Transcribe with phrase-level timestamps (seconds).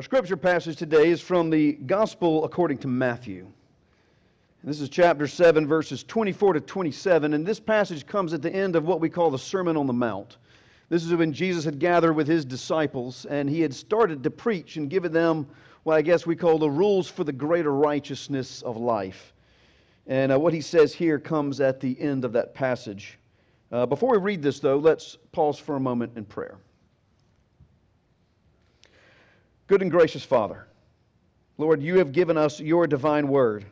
[0.00, 3.46] Our scripture passage today is from the Gospel according to Matthew.
[4.64, 8.76] This is chapter 7, verses 24 to 27, and this passage comes at the end
[8.76, 10.38] of what we call the Sermon on the Mount.
[10.88, 14.78] This is when Jesus had gathered with his disciples, and he had started to preach
[14.78, 15.46] and given them
[15.82, 19.34] what I guess we call the rules for the greater righteousness of life.
[20.06, 23.18] And uh, what he says here comes at the end of that passage.
[23.70, 26.56] Uh, before we read this, though, let's pause for a moment in prayer.
[29.70, 30.66] Good and gracious Father,
[31.56, 33.64] Lord, you have given us your divine word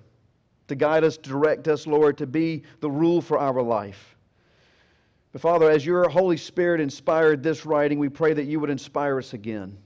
[0.68, 4.14] to guide us, direct us, Lord, to be the rule for our life.
[5.32, 9.18] But Father, as your Holy Spirit inspired this writing, we pray that you would inspire
[9.18, 9.76] us again.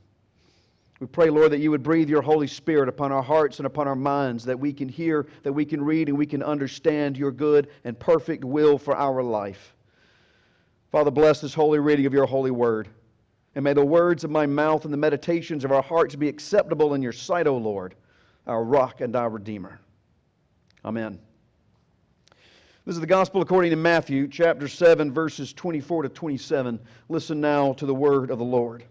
[1.00, 3.88] We pray, Lord, that you would breathe your Holy Spirit upon our hearts and upon
[3.88, 7.32] our minds, that we can hear, that we can read, and we can understand your
[7.32, 9.74] good and perfect will for our life.
[10.90, 12.90] Father, bless this holy reading of your holy word.
[13.54, 16.94] And may the words of my mouth and the meditations of our hearts be acceptable
[16.94, 17.94] in your sight, O Lord,
[18.46, 19.78] our rock and our redeemer.
[20.84, 21.18] Amen.
[22.84, 26.80] This is the gospel according to Matthew, chapter 7, verses 24 to 27.
[27.08, 28.84] Listen now to the word of the Lord.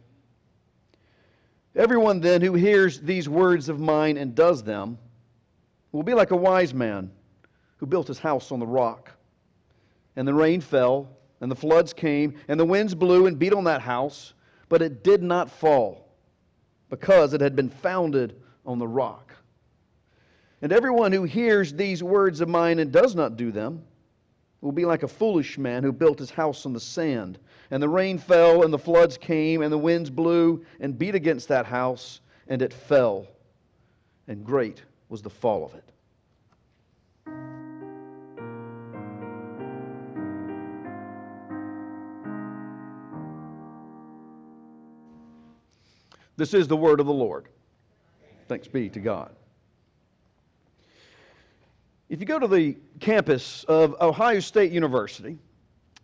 [1.75, 4.97] Everyone then who hears these words of mine and does them
[5.91, 7.11] will be like a wise man
[7.77, 9.11] who built his house on the rock.
[10.15, 11.09] And the rain fell,
[11.41, 14.33] and the floods came, and the winds blew and beat on that house
[14.71, 16.07] but it did not fall
[16.89, 19.33] because it had been founded on the rock.
[20.61, 23.83] And everyone who hears these words of mine and does not do them
[24.61, 27.37] will be like a foolish man who built his house on the sand.
[27.69, 31.49] And the rain fell, and the floods came, and the winds blew and beat against
[31.49, 33.27] that house, and it fell.
[34.29, 35.90] And great was the fall of it.
[46.37, 47.47] This is the word of the Lord.
[48.47, 49.31] Thanks be to God.
[52.09, 55.37] If you go to the campus of Ohio State University,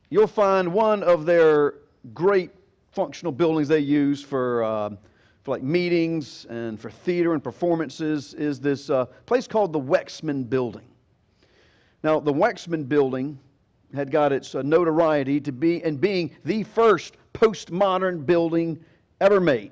[0.10, 1.76] you'll find one of their
[2.14, 2.52] great
[2.92, 4.90] functional buildings they use for, uh,
[5.44, 10.50] for like meetings and for theater and performances is this uh, place called the Wexner
[10.50, 10.88] Building.
[12.04, 13.38] Now, the Wexner Building
[13.94, 18.84] had got its uh, notoriety to be in being the first postmodern building
[19.20, 19.72] ever made.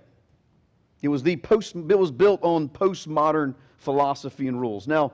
[1.02, 4.88] It was, the post, it was built on postmodern philosophy and rules.
[4.88, 5.14] Now,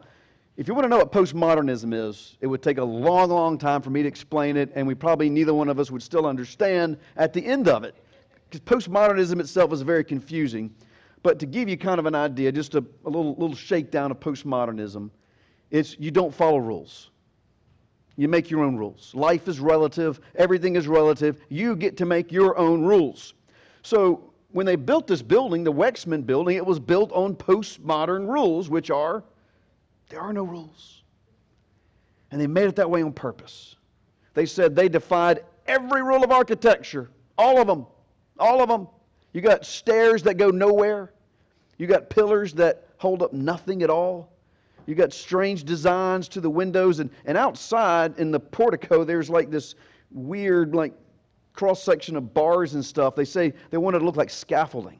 [0.58, 3.81] if you want to know what postmodernism is, it would take a long, long time
[3.81, 6.97] for me to explain it, and we probably neither one of us would still understand
[7.18, 7.96] at the end of it.
[8.50, 10.74] Because postmodernism itself is very confusing.
[11.24, 14.19] But to give you kind of an idea, just a, a little, little shakedown of
[14.19, 15.09] postmodernism,
[15.69, 17.12] it's you don't follow rules.
[18.18, 19.16] You make your own rules.
[19.16, 21.42] Life is relative, everything is relative.
[21.50, 23.34] You get to make your own rules.
[23.84, 28.69] So when they built this building, the Wexner building, it was built on postmodern rules,
[28.69, 29.23] which are
[30.09, 31.03] there are no rules.
[32.31, 33.75] And they made it that way on purpose.
[34.34, 37.85] They said they defied every rule of architecture, all of them,
[38.39, 38.88] all of them.
[39.34, 41.13] You got stairs that go nowhere.
[41.78, 44.31] You got pillars that hold up nothing at all.
[44.85, 49.50] You got strange designs to the windows, and, and outside in the portico, there's like
[49.50, 49.75] this
[50.12, 50.94] weird, like
[51.53, 53.16] cross section of bars and stuff.
[53.16, 55.00] They say they wanted to look like scaffolding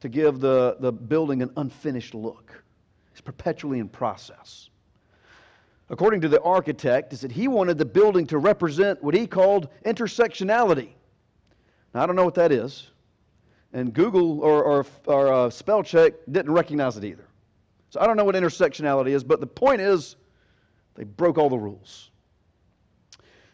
[0.00, 2.62] to give the, the building an unfinished look.
[3.12, 4.70] It's perpetually in process.
[5.88, 9.68] According to the architect, is that he wanted the building to represent what he called
[9.84, 10.90] intersectionality.
[11.94, 12.90] Now, I don't know what that is,
[13.72, 17.26] and Google or, or, or uh, spell check didn't recognize it either.
[17.90, 20.16] So I don't know what intersectionality is, but the point is
[20.94, 22.10] they broke all the rules.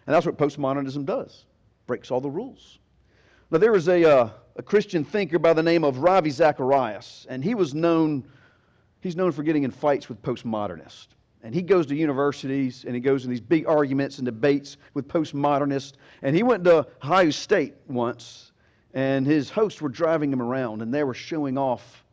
[0.07, 1.45] And that's what postmodernism does
[1.93, 2.79] breaks all the rules.
[3.51, 7.45] Now, there was a, uh, a Christian thinker by the name of Ravi Zacharias, and
[7.45, 8.25] he was known,
[9.01, 11.09] he's known for getting in fights with postmodernists.
[11.43, 15.07] And he goes to universities and he goes in these big arguments and debates with
[15.07, 15.93] postmodernists.
[16.23, 18.53] And he went to Ohio State once,
[18.95, 22.07] and his hosts were driving him around, and they were showing off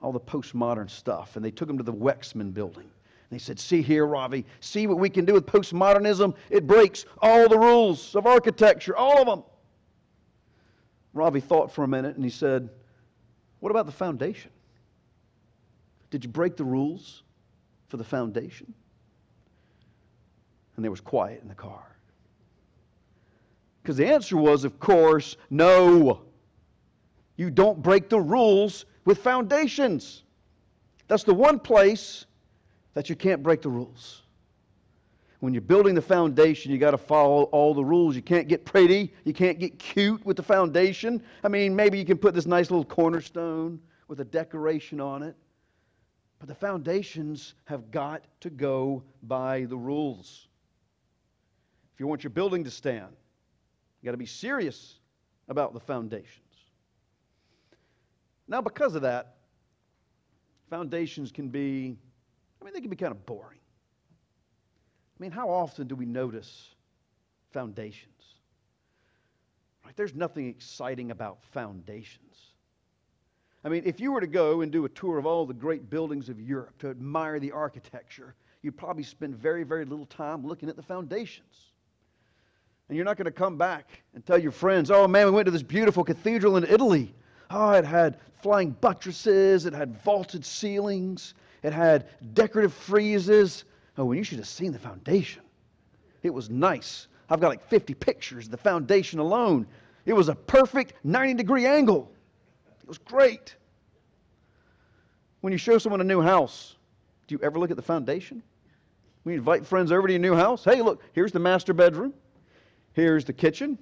[0.00, 1.36] all the postmodern stuff.
[1.36, 2.88] And they took him to the Wexner building.
[3.30, 6.34] He said, See here, Ravi, see what we can do with postmodernism?
[6.50, 9.44] It breaks all the rules of architecture, all of them.
[11.14, 12.68] Ravi thought for a minute and he said,
[13.60, 14.50] What about the foundation?
[16.10, 17.22] Did you break the rules
[17.88, 18.74] for the foundation?
[20.74, 21.86] And there was quiet in the car.
[23.82, 26.22] Because the answer was, of course, no.
[27.36, 30.24] You don't break the rules with foundations.
[31.06, 32.26] That's the one place
[32.94, 34.22] that you can't break the rules.
[35.40, 38.14] When you're building the foundation, you got to follow all the rules.
[38.14, 39.12] You can't get pretty.
[39.24, 41.22] You can't get cute with the foundation.
[41.42, 45.34] I mean, maybe you can put this nice little cornerstone with a decoration on it.
[46.38, 50.48] But the foundations have got to go by the rules.
[51.94, 53.14] If you want your building to stand,
[54.00, 54.98] you got to be serious
[55.48, 56.38] about the foundations.
[58.48, 59.36] Now, because of that,
[60.70, 61.96] foundations can be,
[62.60, 63.58] I mean, they can be kind of boring.
[65.18, 66.68] I mean, how often do we notice
[67.52, 68.06] foundations?
[69.84, 69.96] Right?
[69.96, 72.36] There's nothing exciting about foundations.
[73.64, 75.90] I mean, if you were to go and do a tour of all the great
[75.90, 80.68] buildings of Europe to admire the architecture, you'd probably spend very, very little time looking
[80.68, 81.72] at the foundations.
[82.88, 85.44] And you're not going to come back and tell your friends, oh man, we went
[85.46, 87.14] to this beautiful cathedral in Italy.
[87.50, 93.64] Oh, it had flying buttresses, it had vaulted ceilings, it had decorative friezes.
[93.98, 95.42] Oh, and you should have seen the foundation.
[96.22, 97.08] It was nice.
[97.28, 99.66] I've got like 50 pictures of the foundation alone.
[100.06, 102.10] It was a perfect 90 degree angle.
[102.82, 103.54] It was great.
[105.40, 106.76] When you show someone a new house,
[107.26, 108.42] do you ever look at the foundation?
[109.22, 112.14] When you invite friends over to your new house, hey, look, here's the master bedroom.
[112.94, 113.78] Here's the kitchen.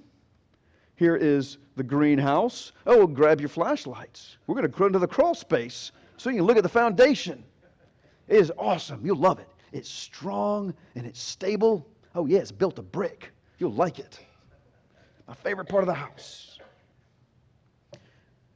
[0.95, 2.73] Here is the greenhouse.
[2.85, 4.37] Oh, well, grab your flashlights.
[4.47, 7.43] We're going to go into the crawl space so you can look at the foundation.
[8.29, 9.03] It is awesome.
[9.03, 9.49] You'll love it.
[9.73, 11.85] It's strong and it's stable.
[12.15, 13.31] Oh, yeah, it's built of brick.
[13.57, 14.19] You'll like it.
[15.27, 16.59] My favorite part of the house.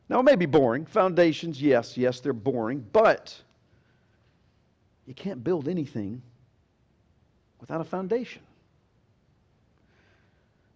[0.09, 0.85] Now, it may be boring.
[0.85, 3.39] Foundations, yes, yes, they're boring, but
[5.07, 6.21] you can't build anything
[7.59, 8.43] without a foundation.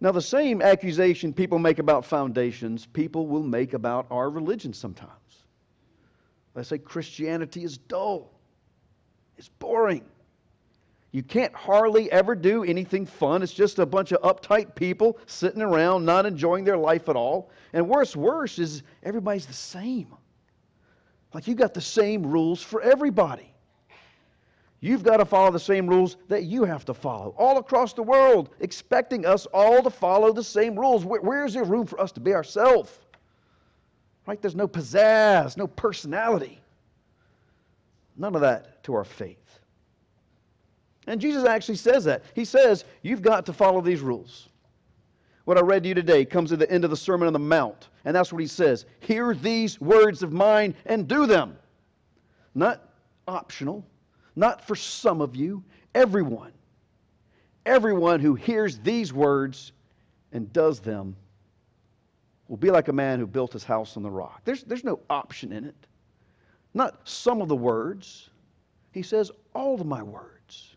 [0.00, 5.12] Now, the same accusation people make about foundations, people will make about our religion sometimes.
[6.54, 8.37] They say Christianity is dull,
[9.38, 10.04] it's boring.
[11.12, 13.42] You can't hardly ever do anything fun.
[13.42, 17.50] It's just a bunch of uptight people sitting around, not enjoying their life at all.
[17.72, 20.08] And worse, worse is everybody's the same.
[21.32, 23.54] Like you got the same rules for everybody.
[24.80, 27.34] You've got to follow the same rules that you have to follow.
[27.36, 31.04] All across the world, expecting us all to follow the same rules.
[31.04, 32.96] Where, where is there room for us to be ourselves?
[34.26, 34.40] Right?
[34.40, 36.60] There's no pizzazz, no personality.
[38.18, 39.60] None of that to our faith.
[41.06, 42.24] And Jesus actually says that.
[42.34, 44.48] He says, You've got to follow these rules.
[45.44, 47.38] What I read to you today comes at the end of the Sermon on the
[47.38, 47.88] Mount.
[48.04, 51.56] And that's what he says Hear these words of mine and do them.
[52.54, 52.82] Not
[53.26, 53.86] optional,
[54.36, 55.62] not for some of you,
[55.94, 56.52] everyone.
[57.64, 59.72] Everyone who hears these words
[60.32, 61.16] and does them
[62.48, 64.40] will be like a man who built his house on the rock.
[64.44, 65.87] There's, there's no option in it.
[66.74, 68.30] Not some of the words.
[68.92, 70.76] He says, all of my words.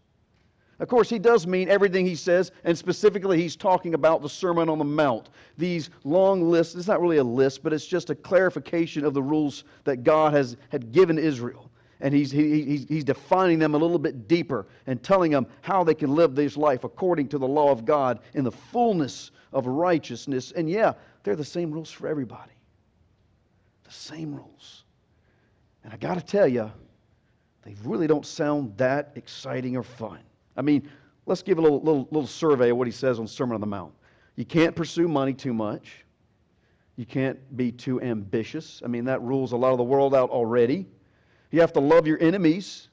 [0.79, 4.67] Of course, he does mean everything he says, and specifically, he's talking about the Sermon
[4.67, 5.29] on the Mount.
[5.57, 9.21] These long lists, it's not really a list, but it's just a clarification of the
[9.21, 11.71] rules that God has had given Israel
[12.01, 15.83] and he's, he, he's, he's defining them a little bit deeper and telling them how
[15.83, 19.67] they can live this life according to the law of God in the fullness of
[19.67, 20.51] righteousness.
[20.55, 20.93] And yeah,
[21.23, 22.51] they're the same rules for everybody.
[23.83, 24.83] The same rules.
[25.83, 26.71] And I got to tell you,
[27.63, 30.19] they really don't sound that exciting or fun.
[30.57, 30.89] I mean,
[31.25, 33.67] let's give a little, little, little survey of what he says on Sermon on the
[33.67, 33.93] Mount.
[34.35, 36.05] You can't pursue money too much.
[36.95, 38.81] You can't be too ambitious.
[38.83, 40.85] I mean, that rules a lot of the world out already.
[41.51, 42.89] You have to love your enemies.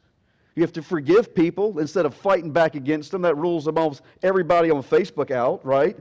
[0.55, 3.23] You have to forgive people instead of fighting back against them.
[3.23, 5.97] That rules almost everybody on Facebook out, right?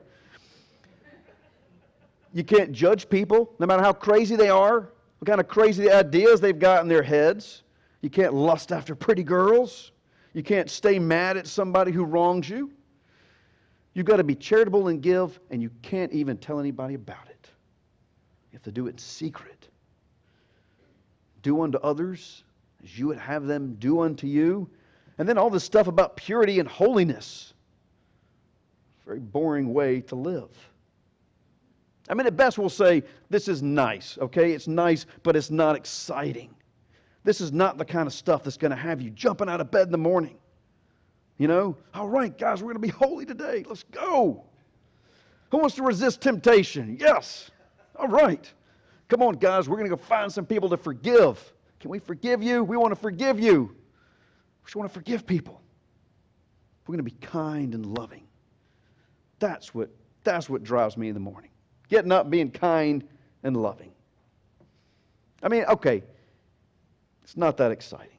[2.34, 6.40] You can't judge people, no matter how crazy they are, what kind of crazy ideas
[6.40, 7.64] they've got in their heads.
[8.02, 9.92] You can't lust after pretty girls.
[10.34, 12.72] You can't stay mad at somebody who wrongs you.
[13.94, 17.50] You've got to be charitable and give, and you can't even tell anybody about it.
[18.52, 19.68] You have to do it in secret.
[21.42, 22.44] Do unto others
[22.84, 24.70] as you would have them do unto you.
[25.18, 27.54] And then all this stuff about purity and holiness.
[29.06, 30.50] Very boring way to live.
[32.10, 34.54] I mean, at best, we'll say, this is nice, okay?
[34.54, 36.56] It's nice, but it's not exciting.
[37.24, 39.70] This is not the kind of stuff that's going to have you jumping out of
[39.70, 40.38] bed in the morning.
[41.38, 43.66] You know, all right, guys, we're going to be holy today.
[43.68, 44.46] Let's go.
[45.52, 46.98] Who wants to resist temptation?
[47.00, 47.52] Yes.
[47.96, 48.52] All right.
[49.10, 51.54] Come on, guys, we're going to go find some people to forgive.
[51.80, 52.64] Can we forgive you?
[52.64, 53.64] We want to forgive you.
[53.64, 55.62] We just want to forgive people.
[56.86, 58.24] We're going to be kind and loving.
[59.40, 59.90] That's what,
[60.24, 61.52] that's what drives me in the morning.
[61.90, 63.08] Getting up, being kind
[63.44, 63.92] and loving.
[65.42, 66.04] I mean, okay,
[67.24, 68.10] it's not that exciting.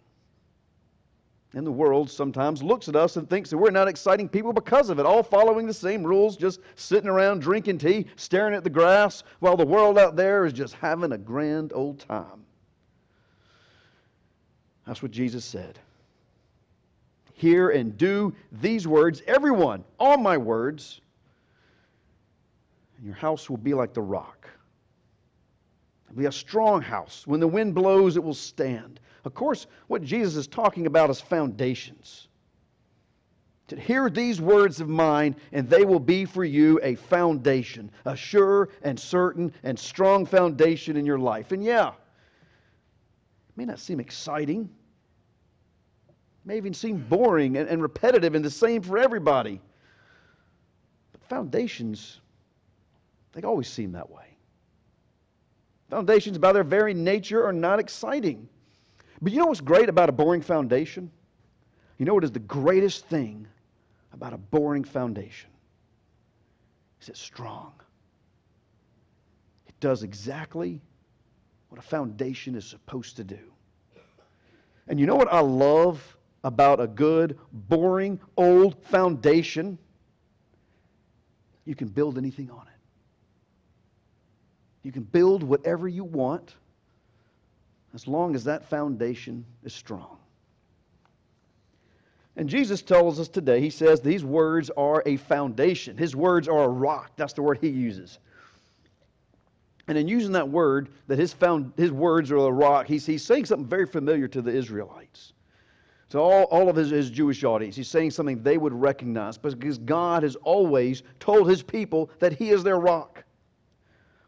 [1.55, 4.91] And the world sometimes looks at us and thinks that we're not exciting people because
[4.91, 8.71] of it, all following the same rules, just sitting around drinking tea, staring at the
[8.71, 12.45] grass, while the world out there is just having a grand old time.
[14.87, 15.79] That's what Jesus said.
[17.33, 21.01] Hear and do these words, everyone, all my words,
[22.99, 24.49] and your house will be like the rock.
[26.09, 27.27] It'll be a strong house.
[27.27, 29.01] When the wind blows, it will stand.
[29.25, 32.29] Of course, what Jesus is talking about is foundations.
[33.69, 38.17] To hear these words of mine, and they will be for you a foundation, a
[38.17, 41.53] sure and certain and strong foundation in your life.
[41.53, 44.63] And yeah, it may not seem exciting,
[46.09, 49.61] it may even seem boring and, and repetitive and the same for everybody.
[51.13, 52.21] But foundations,
[53.33, 54.37] they always seem that way.
[55.91, 58.49] Foundations, by their very nature, are not exciting.
[59.23, 61.11] But you know what's great about a boring foundation?
[61.99, 63.47] You know what is the greatest thing
[64.13, 65.51] about a boring foundation?
[67.01, 67.73] Is it's strong.
[69.67, 70.81] It does exactly
[71.69, 73.39] what a foundation is supposed to do.
[74.89, 79.79] And you know what I love about a good, boring, old foundation?
[81.65, 82.68] You can build anything on it.
[84.89, 86.55] You can build whatever you want
[87.93, 90.17] as long as that foundation is strong.
[92.39, 95.99] And Jesus tells us today, he says these words are a foundation.
[95.99, 97.11] His words are a rock.
[97.17, 98.19] That's the word he uses.
[99.89, 103.23] And in using that word, that his, found, his words are a rock, he's, he's
[103.23, 105.35] saying something very familiar to the Israelites.
[106.09, 109.77] To all, all of his, his Jewish audience, he's saying something they would recognize because
[109.77, 113.18] God has always told his people that he is their rock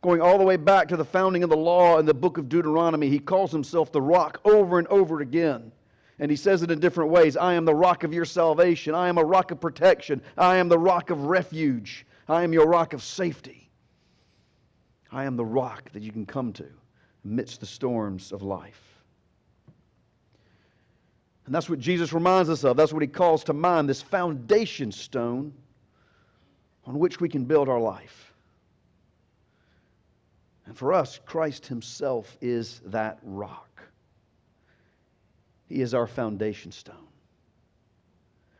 [0.02, 2.48] going all the way back to the founding of the law in the book of
[2.48, 5.70] Deuteronomy, he calls himself the rock over and over again.
[6.18, 8.94] And he says it in different ways I am the rock of your salvation.
[8.94, 10.20] I am a rock of protection.
[10.36, 12.06] I am the rock of refuge.
[12.28, 13.70] I am your rock of safety.
[15.10, 16.66] I am the rock that you can come to
[17.24, 18.82] amidst the storms of life.
[21.46, 22.76] And that's what Jesus reminds us of.
[22.76, 25.52] That's what he calls to mind this foundation stone
[26.86, 28.29] on which we can build our life.
[30.70, 33.82] And for us, Christ Himself is that rock.
[35.68, 37.08] He is our foundation stone.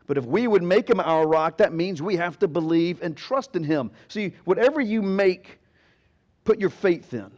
[0.09, 3.17] But if we would make Him our rock, that means we have to believe and
[3.17, 3.93] trust in Him.
[4.09, 5.61] See, whatever you make,
[6.43, 7.31] put your faith in.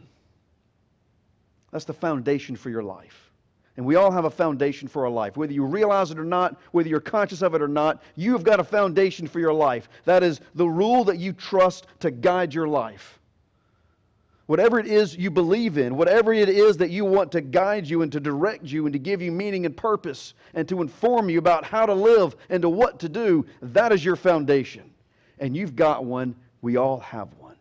[1.69, 3.31] That's the foundation for your life.
[3.77, 5.37] And we all have a foundation for our life.
[5.37, 8.43] Whether you realize it or not, whether you're conscious of it or not, you have
[8.43, 9.87] got a foundation for your life.
[10.05, 13.19] That is the rule that you trust to guide your life.
[14.45, 18.01] Whatever it is you believe in, whatever it is that you want to guide you
[18.01, 21.39] and to direct you and to give you meaning and purpose and to inform you
[21.39, 24.89] about how to live and to what to do, that is your foundation.
[25.39, 26.35] And you've got one.
[26.61, 27.55] We all have one.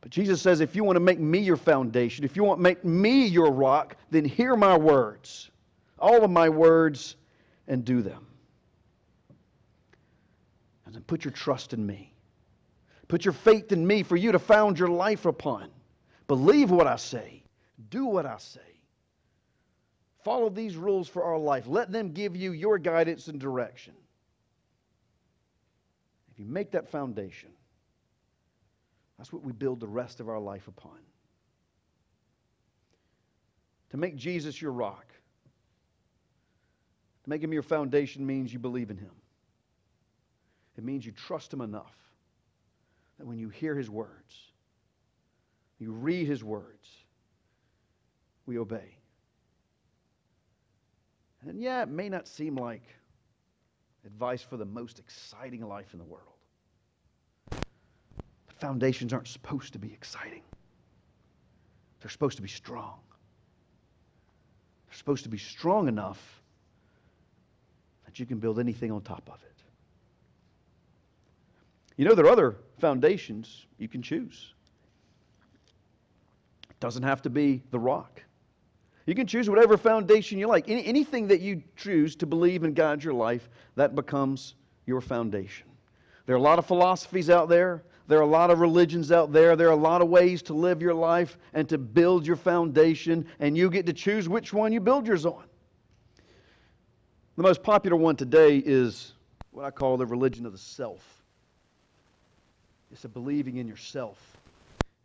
[0.00, 2.62] But Jesus says, if you want to make me your foundation, if you want to
[2.62, 5.50] make me your rock, then hear my words,
[5.98, 7.16] all of my words,
[7.66, 8.26] and do them.
[10.86, 12.14] And then put your trust in me.
[13.08, 15.70] Put your faith in me for you to found your life upon.
[16.26, 17.42] Believe what I say.
[17.88, 18.60] Do what I say.
[20.24, 21.66] Follow these rules for our life.
[21.66, 23.94] Let them give you your guidance and direction.
[26.32, 27.48] If you make that foundation,
[29.16, 30.98] that's what we build the rest of our life upon.
[33.90, 35.06] To make Jesus your rock,
[37.24, 39.14] to make him your foundation means you believe in him.
[40.76, 41.96] It means you trust him enough
[43.18, 44.34] that when you hear his words,
[45.78, 46.88] you read his words,
[48.46, 48.96] we obey.
[51.46, 52.82] And yeah, it may not seem like
[54.04, 56.24] advice for the most exciting life in the world.
[57.50, 60.42] But foundations aren't supposed to be exciting,
[62.00, 63.00] they're supposed to be strong.
[64.86, 66.42] They're supposed to be strong enough
[68.06, 69.47] that you can build anything on top of it.
[71.98, 74.54] You know, there are other foundations you can choose.
[76.70, 78.22] It doesn't have to be the rock.
[79.04, 80.68] You can choose whatever foundation you like.
[80.68, 84.54] Any, anything that you choose to believe and guide your life, that becomes
[84.86, 85.66] your foundation.
[86.26, 87.82] There are a lot of philosophies out there.
[88.06, 89.56] There are a lot of religions out there.
[89.56, 93.26] There are a lot of ways to live your life and to build your foundation,
[93.40, 95.42] and you get to choose which one you build yours on.
[97.36, 99.14] The most popular one today is
[99.50, 101.17] what I call the religion of the self.
[102.90, 104.18] It's a believing in yourself.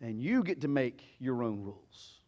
[0.01, 2.19] And you get to make your own rules.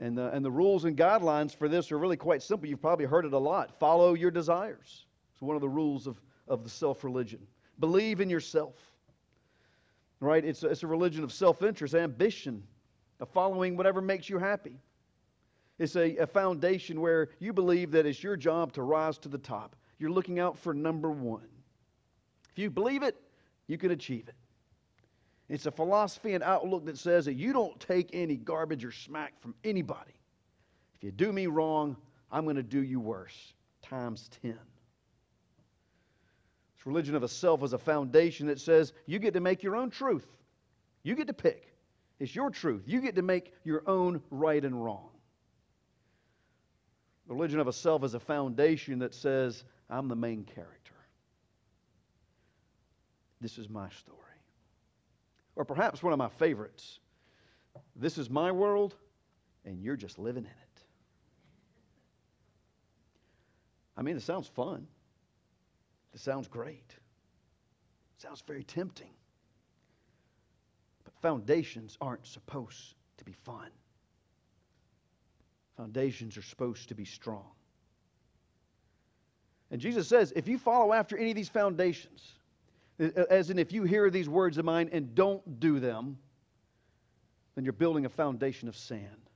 [0.00, 2.68] And the, and the rules and guidelines for this are really quite simple.
[2.68, 3.78] You've probably heard it a lot.
[3.78, 5.06] Follow your desires.
[5.32, 7.40] It's one of the rules of, of the self religion.
[7.78, 8.74] Believe in yourself.
[10.20, 10.44] Right?
[10.44, 12.62] It's a, it's a religion of self interest, ambition,
[13.20, 14.78] of following whatever makes you happy.
[15.78, 19.38] It's a, a foundation where you believe that it's your job to rise to the
[19.38, 19.76] top.
[19.98, 21.48] You're looking out for number one.
[22.52, 23.16] If you believe it,
[23.66, 24.34] you can achieve it.
[25.48, 29.40] It's a philosophy and outlook that says that you don't take any garbage or smack
[29.40, 30.14] from anybody.
[30.94, 31.96] If you do me wrong,
[32.32, 34.52] I'm going to do you worse, times 10.
[34.52, 34.58] This
[36.86, 39.90] religion of a self is a foundation that says you get to make your own
[39.90, 40.26] truth.
[41.02, 41.74] You get to pick.
[42.18, 42.84] It's your truth.
[42.86, 45.10] You get to make your own right and wrong.
[47.26, 50.93] The religion of a self is a foundation that says, I'm the main character.
[53.44, 54.18] This is my story.
[55.54, 57.00] Or perhaps one of my favorites.
[57.94, 58.94] This is my world,
[59.66, 60.82] and you're just living in it.
[63.98, 64.86] I mean, it sounds fun.
[66.14, 66.86] It sounds great.
[66.88, 69.12] It sounds very tempting.
[71.04, 73.68] But foundations aren't supposed to be fun.
[75.76, 77.50] Foundations are supposed to be strong.
[79.70, 82.32] And Jesus says, if you follow after any of these foundations,
[82.98, 86.18] as in if you hear these words of mine and don't do them,
[87.54, 89.30] then you're building a foundation of sand.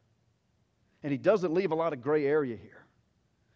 [1.03, 2.85] And he doesn't leave a lot of gray area here.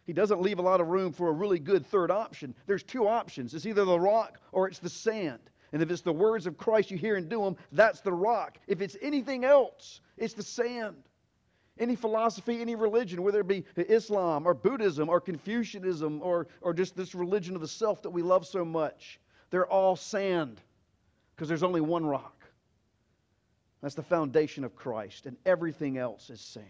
[0.05, 2.53] He doesn't leave a lot of room for a really good third option.
[2.65, 5.39] There's two options it's either the rock or it's the sand.
[5.71, 8.59] And if it's the words of Christ you hear and do them, that's the rock.
[8.67, 10.95] If it's anything else, it's the sand.
[11.79, 16.95] Any philosophy, any religion, whether it be Islam or Buddhism or Confucianism or, or just
[16.95, 19.19] this religion of the self that we love so much,
[19.53, 20.59] they're all sand
[21.35, 22.43] because there's only one rock.
[23.83, 26.65] That's the foundation of Christ, and everything else is sand.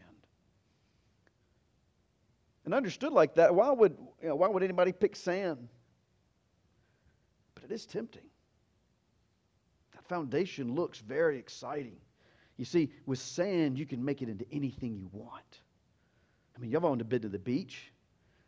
[2.65, 5.69] And understood like that, why would, you know, why would anybody pick sand?
[7.55, 8.29] But it is tempting.
[9.93, 11.95] That foundation looks very exciting.
[12.57, 15.61] You see, with sand, you can make it into anything you want.
[16.53, 17.93] I mean, you've all been to the beach.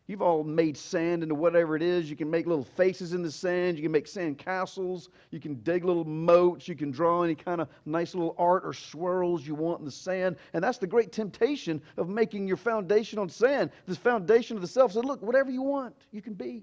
[0.07, 2.09] You've all made sand into whatever it is.
[2.09, 3.75] You can make little faces in the sand.
[3.77, 5.09] You can make sand castles.
[5.31, 6.68] You can dig little moats.
[6.68, 9.91] You can draw any kind of nice little art or swirls you want in the
[9.91, 10.35] sand.
[10.53, 13.72] And that's the great temptation of making your foundation on sand.
[13.87, 16.61] This foundation of the self says, look, whatever you want, you can be.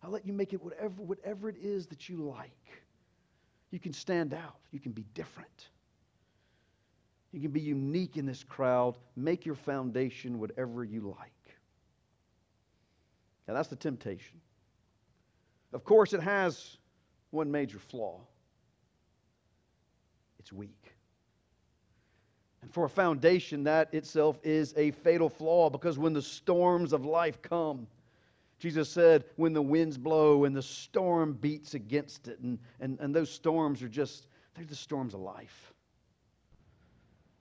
[0.00, 2.50] I'll let you make it whatever, whatever it is that you like.
[3.72, 4.58] You can stand out.
[4.70, 5.68] You can be different.
[7.32, 8.96] You can be unique in this crowd.
[9.16, 11.32] Make your foundation whatever you like.
[13.46, 14.40] Now, that's the temptation.
[15.72, 16.76] Of course, it has
[17.30, 18.20] one major flaw
[20.38, 20.96] it's weak.
[22.62, 27.04] And for a foundation, that itself is a fatal flaw because when the storms of
[27.04, 27.86] life come,
[28.58, 33.14] Jesus said, when the winds blow and the storm beats against it, and, and, and
[33.14, 34.26] those storms are just,
[34.56, 35.72] they're the storms of life.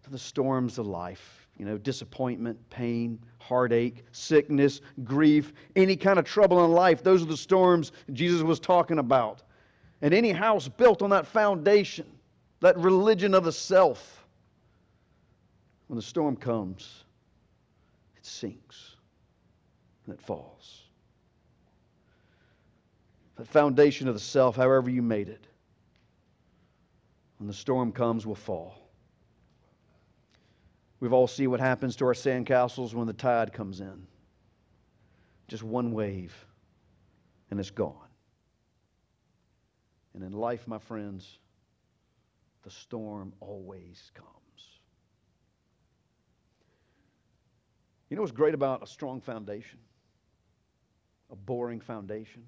[0.03, 6.25] They're the storms of life you know, disappointment, pain, heartache, sickness, grief, any kind of
[6.25, 7.03] trouble in life.
[7.03, 9.43] Those are the storms Jesus was talking about.
[10.01, 12.07] And any house built on that foundation,
[12.61, 14.25] that religion of the self,
[15.85, 17.03] when the storm comes,
[18.17, 18.95] it sinks
[20.07, 20.85] and it falls.
[23.35, 25.45] That foundation of the self, however you made it,
[27.37, 28.80] when the storm comes, will fall.
[31.01, 34.05] We've all seen what happens to our sandcastles when the tide comes in.
[35.47, 36.33] Just one wave,
[37.49, 37.95] and it's gone.
[40.13, 41.39] And in life, my friends,
[42.61, 44.29] the storm always comes.
[48.09, 49.79] You know what's great about a strong foundation?
[51.31, 52.43] A boring foundation?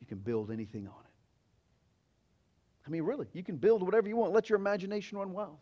[0.00, 1.10] You can build anything on it.
[2.84, 4.32] I mean, really, you can build whatever you want.
[4.32, 5.58] Let your imagination run wild.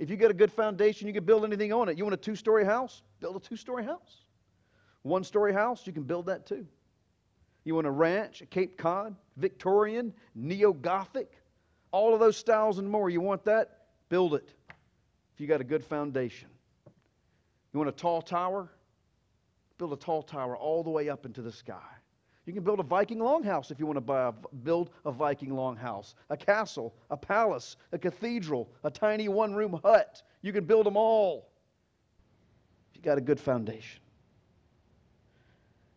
[0.00, 1.98] If you get a good foundation, you can build anything on it.
[1.98, 3.02] You want a two story house?
[3.20, 4.24] Build a two story house.
[5.02, 6.66] One story house, you can build that too.
[7.64, 11.30] You want a ranch, a Cape Cod, Victorian, Neo Gothic,
[11.92, 13.10] all of those styles and more.
[13.10, 13.88] You want that?
[14.08, 14.54] Build it
[15.34, 16.48] if you got a good foundation.
[17.74, 18.70] You want a tall tower?
[19.76, 21.76] Build a tall tower all the way up into the sky.
[22.46, 24.32] You can build a Viking longhouse if you want to buy a,
[24.64, 30.22] build a Viking longhouse, a castle, a palace, a cathedral, a tiny one room hut.
[30.42, 31.48] You can build them all
[32.90, 34.00] if you got a good foundation.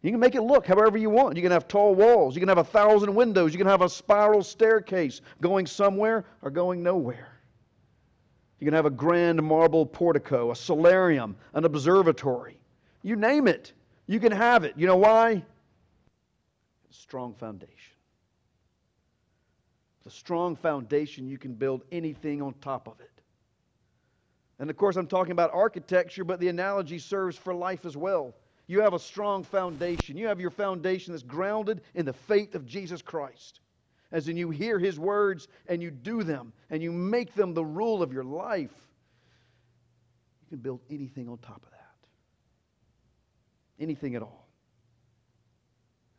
[0.01, 1.37] You can make it look however you want.
[1.37, 2.35] You can have tall walls.
[2.35, 3.53] You can have a thousand windows.
[3.53, 7.39] You can have a spiral staircase going somewhere or going nowhere.
[8.59, 12.57] You can have a grand marble portico, a solarium, an observatory.
[13.01, 13.71] You name it.
[14.07, 14.73] You can have it.
[14.75, 15.43] You know why?
[16.93, 17.95] Strong foundation.
[20.05, 23.09] A strong foundation, you can build anything on top of it.
[24.59, 28.33] And of course, I'm talking about architecture, but the analogy serves for life as well.
[28.67, 30.17] You have a strong foundation.
[30.17, 33.59] You have your foundation that's grounded in the faith of Jesus Christ.
[34.11, 37.65] As in, you hear his words and you do them and you make them the
[37.65, 38.71] rule of your life.
[40.43, 41.79] You can build anything on top of that.
[43.79, 44.42] Anything at all.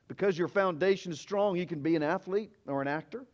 [0.08, 3.24] Because your foundation is strong, you can be an athlete or an actor.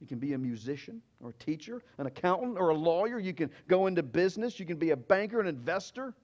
[0.00, 3.18] You can be a musician or a teacher, an accountant or a lawyer.
[3.18, 4.58] You can go into business.
[4.58, 6.14] You can be a banker, an investor.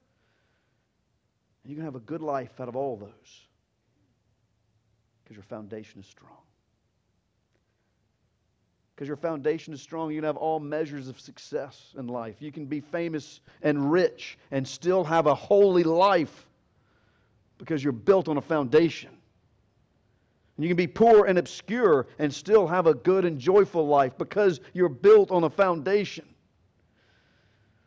[1.63, 3.47] And you can have a good life out of all those
[5.23, 6.37] because your foundation is strong.
[8.95, 12.35] Because your foundation is strong, you can have all measures of success in life.
[12.39, 16.47] You can be famous and rich and still have a holy life
[17.57, 19.11] because you're built on a foundation.
[20.59, 24.59] You can be poor and obscure and still have a good and joyful life because
[24.73, 26.25] you're built on a foundation.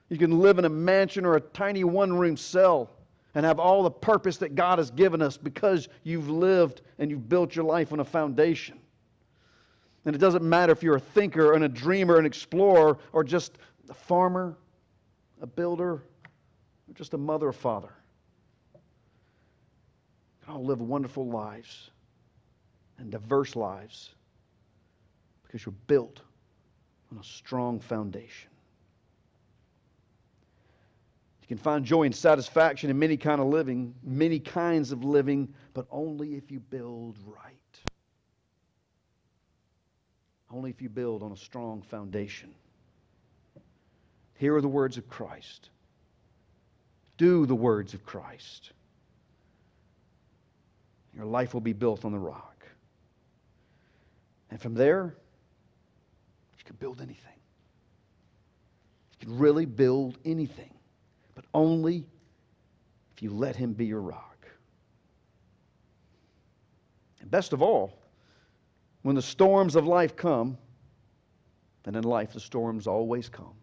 [0.08, 2.90] You can live in a mansion or a tiny one room cell
[3.34, 7.28] and have all the purpose that God has given us because you've lived and you've
[7.28, 8.80] built your life on a foundation.
[10.06, 13.58] And it doesn't matter if you're a thinker and a dreamer, an explorer, or just
[13.90, 14.56] a farmer,
[15.42, 17.92] a builder, or just a mother or father.
[18.74, 18.80] You
[20.46, 21.91] can all live wonderful lives
[23.02, 24.14] and diverse lives
[25.42, 26.20] because you're built
[27.10, 28.48] on a strong foundation.
[31.42, 35.52] You can find joy and satisfaction in many kind of living, many kinds of living,
[35.74, 37.56] but only if you build right.
[40.50, 42.54] Only if you build on a strong foundation.
[44.38, 45.70] Here are the words of Christ.
[47.18, 48.72] Do the words of Christ.
[51.14, 52.51] Your life will be built on the rock.
[54.52, 55.16] And from there,
[56.58, 57.40] you can build anything.
[59.18, 60.74] You can really build anything,
[61.34, 62.04] but only
[63.16, 64.46] if you let Him be your rock.
[67.22, 67.98] And best of all,
[69.00, 70.58] when the storms of life come,
[71.86, 73.54] and in life the storms always come,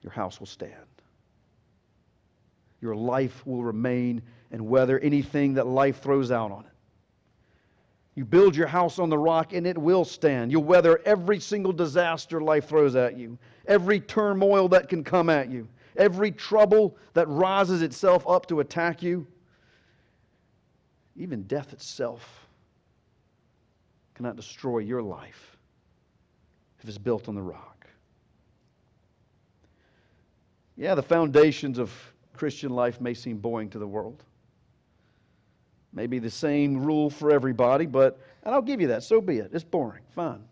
[0.00, 0.72] your house will stand.
[2.80, 6.73] Your life will remain and weather anything that life throws out on it.
[8.14, 10.52] You build your house on the rock and it will stand.
[10.52, 15.50] You'll weather every single disaster life throws at you, every turmoil that can come at
[15.50, 19.26] you, every trouble that rises itself up to attack you.
[21.16, 22.46] Even death itself
[24.14, 25.56] cannot destroy your life
[26.80, 27.86] if it's built on the rock.
[30.76, 31.92] Yeah, the foundations of
[32.32, 34.22] Christian life may seem boring to the world.
[35.94, 39.04] Maybe the same rule for everybody, but, and I'll give you that.
[39.04, 39.50] So be it.
[39.52, 40.02] It's boring.
[40.14, 40.42] Fine.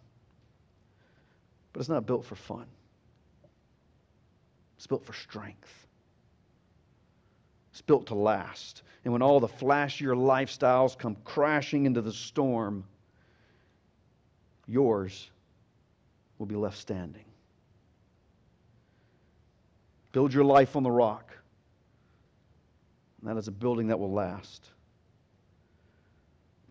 [1.73, 2.67] But it's not built for fun,
[4.77, 5.87] it's built for strength.
[7.73, 8.83] It's built to last.
[9.05, 12.85] And when all the flashier lifestyles come crashing into the storm,
[14.67, 15.31] yours
[16.39, 17.25] will be left standing.
[20.13, 21.35] Build your life on the rock.
[23.21, 24.69] And that is a building that will last.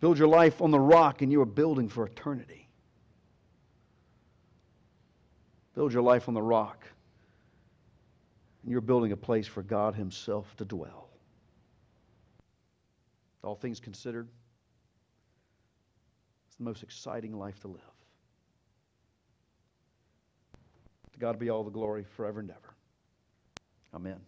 [0.02, 2.66] Build your life on the rock, and you are building for eternity.
[5.76, 6.84] Build your life on the rock,
[8.62, 11.08] and you're building a place for God Himself to dwell.
[13.44, 14.26] All things considered,
[16.48, 17.80] it's the most exciting life to live.
[21.12, 22.74] To God be all the glory forever and ever.
[23.94, 24.18] Amen.